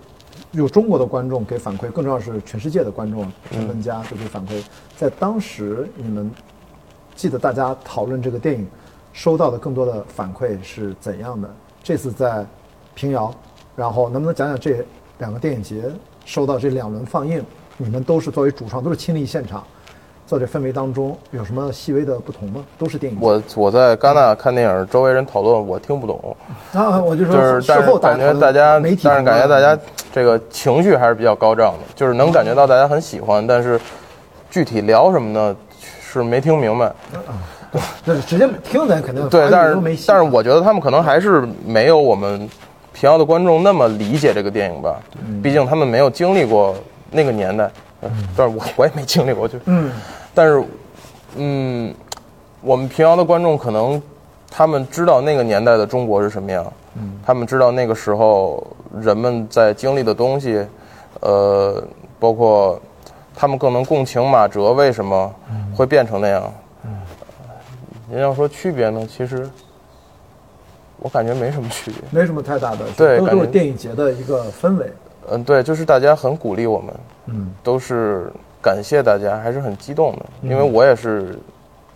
[0.53, 4.63] 有中国的观众给反馈，更重要是全世界的观众、评论家都给反馈。
[4.97, 6.31] 在当时，你们
[7.15, 8.67] 记得大家讨论这个电影
[9.13, 11.51] 收到的更多的反馈是怎样的？
[11.83, 12.47] 这次在
[12.95, 13.35] 平遥，
[13.79, 14.85] 然后能不能讲讲这
[15.19, 15.85] 两个电影节
[16.25, 17.41] 收到这两轮放映，
[17.77, 19.63] 你们都是作为主创，都是亲历现场，
[20.27, 22.65] 在这氛围当中有什么细微的不同吗？
[22.77, 26.37] 都是电影我我在戛纳看电影，周围人讨论我听不懂，
[26.73, 33.81] 啊，我就说就是但是事后感觉大家媒体，但是感觉大家这个情绪还是比较高涨的，就是能感觉到大家很喜欢，但是
[34.51, 35.57] 具体聊什么呢，
[36.01, 36.93] 是没听明白。
[38.03, 42.49] 就是直接听咱肯定对，但是但是我觉得他们可能还是没有我们
[42.99, 45.01] 平遥的观众那么理解这个电影吧，
[45.41, 46.75] 毕竟他们没有经历过
[47.13, 47.71] 那个年代，
[48.03, 48.11] 嗯。
[48.37, 49.93] 但是我我也没经历过，就嗯。
[50.35, 50.65] 但是，
[51.37, 51.95] 嗯，
[52.61, 54.03] 我们平遥的观众可能
[54.51, 56.67] 他们知道那个年代的中国是什么样，
[57.25, 58.67] 他们知道那个时候
[59.01, 60.67] 人们在经历的东西，
[61.21, 61.81] 呃，
[62.19, 62.81] 包括
[63.33, 65.33] 他们更能共情马哲为什么
[65.73, 66.53] 会变成那样。
[68.11, 69.49] 您要说区别呢，其实
[71.01, 72.01] 我感觉没什么区别。
[72.11, 74.93] 没什么太大的，都对感觉都是电影节的一个氛围。
[75.31, 76.95] 嗯，对，就是大家很鼓励我们，
[77.27, 78.31] 嗯，都是
[78.63, 80.27] 感谢大家，还是很激动的。
[80.43, 81.39] 因为我也是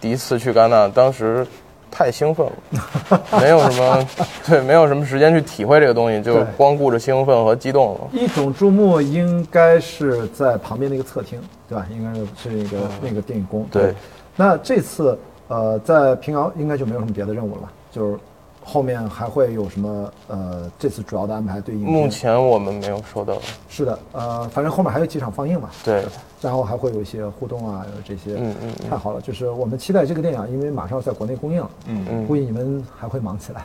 [0.00, 1.46] 第一次去戛纳，当时
[1.90, 4.08] 太兴奋了， 没有什么
[4.46, 8.00] 对，没有什么时间去体会这个东西，就光顾着兴奋和激动了。
[8.12, 11.86] 一种注目应该是在旁边那个侧厅，对吧？
[11.90, 13.66] 应该是是那个、那个电影宫。
[13.70, 13.94] 对。
[14.36, 17.72] 那这次呃，在平遥应该就没有什么别的任务了吧？
[17.90, 18.18] 就是
[18.64, 23.36] 后面还会有什么呃，这次主要的安排对应目前我们没有收到，
[23.68, 25.68] 是的，呃，反正后面还有几场放映嘛。
[25.84, 26.04] 对，
[26.40, 29.20] 然后还会有一些互动啊，有这些，嗯嗯嗯太好了。
[29.20, 33.64] 就是我们期待这个电影，因为马上要在国内公映了，嗯嗯估计你们还会忙起来，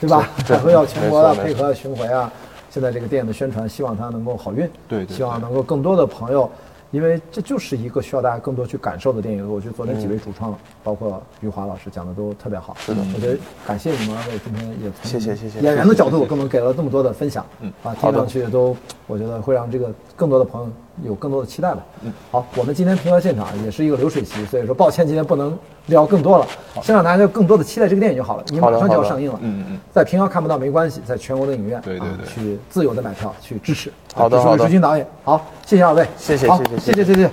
[0.00, 0.28] 对吧？
[0.46, 2.32] 对还会要全国的配合巡回啊。
[2.70, 6.48] 现在这个电影的宣传，希望它能够好运，对对对希望能够更多的朋友，
[6.90, 9.48] 因为这就是一个需要大家更多去感受的电影。
[9.48, 18.76] 我觉得昨天几位主创，包括余华老师讲的都特别好，是的我觉得感谢你们二位今天也从谢谢谢谢演员的角度给我们给了这么多的分享，嗯啊，听上去都
[19.06, 20.70] 我觉得会让这个更多的朋友
[21.02, 21.82] 有更多的期待吧。
[22.02, 26.46] 嗯，好，我们今天平遥现场也是一个流水席，所以说抱歉今天不能聊更多了，
[26.82, 29.38] 先让大家更多的期待这个电影就好了，因为马上就要上映了。
[29.42, 33.92] 嗯嗯在平遥看不到没关系，在全国的影院，啊对对对去自由的买票去支持。
[34.14, 37.30] 好的好的这是魏淑君导演，好，谢谢二位，好谢谢谢谢谢谢谢谢。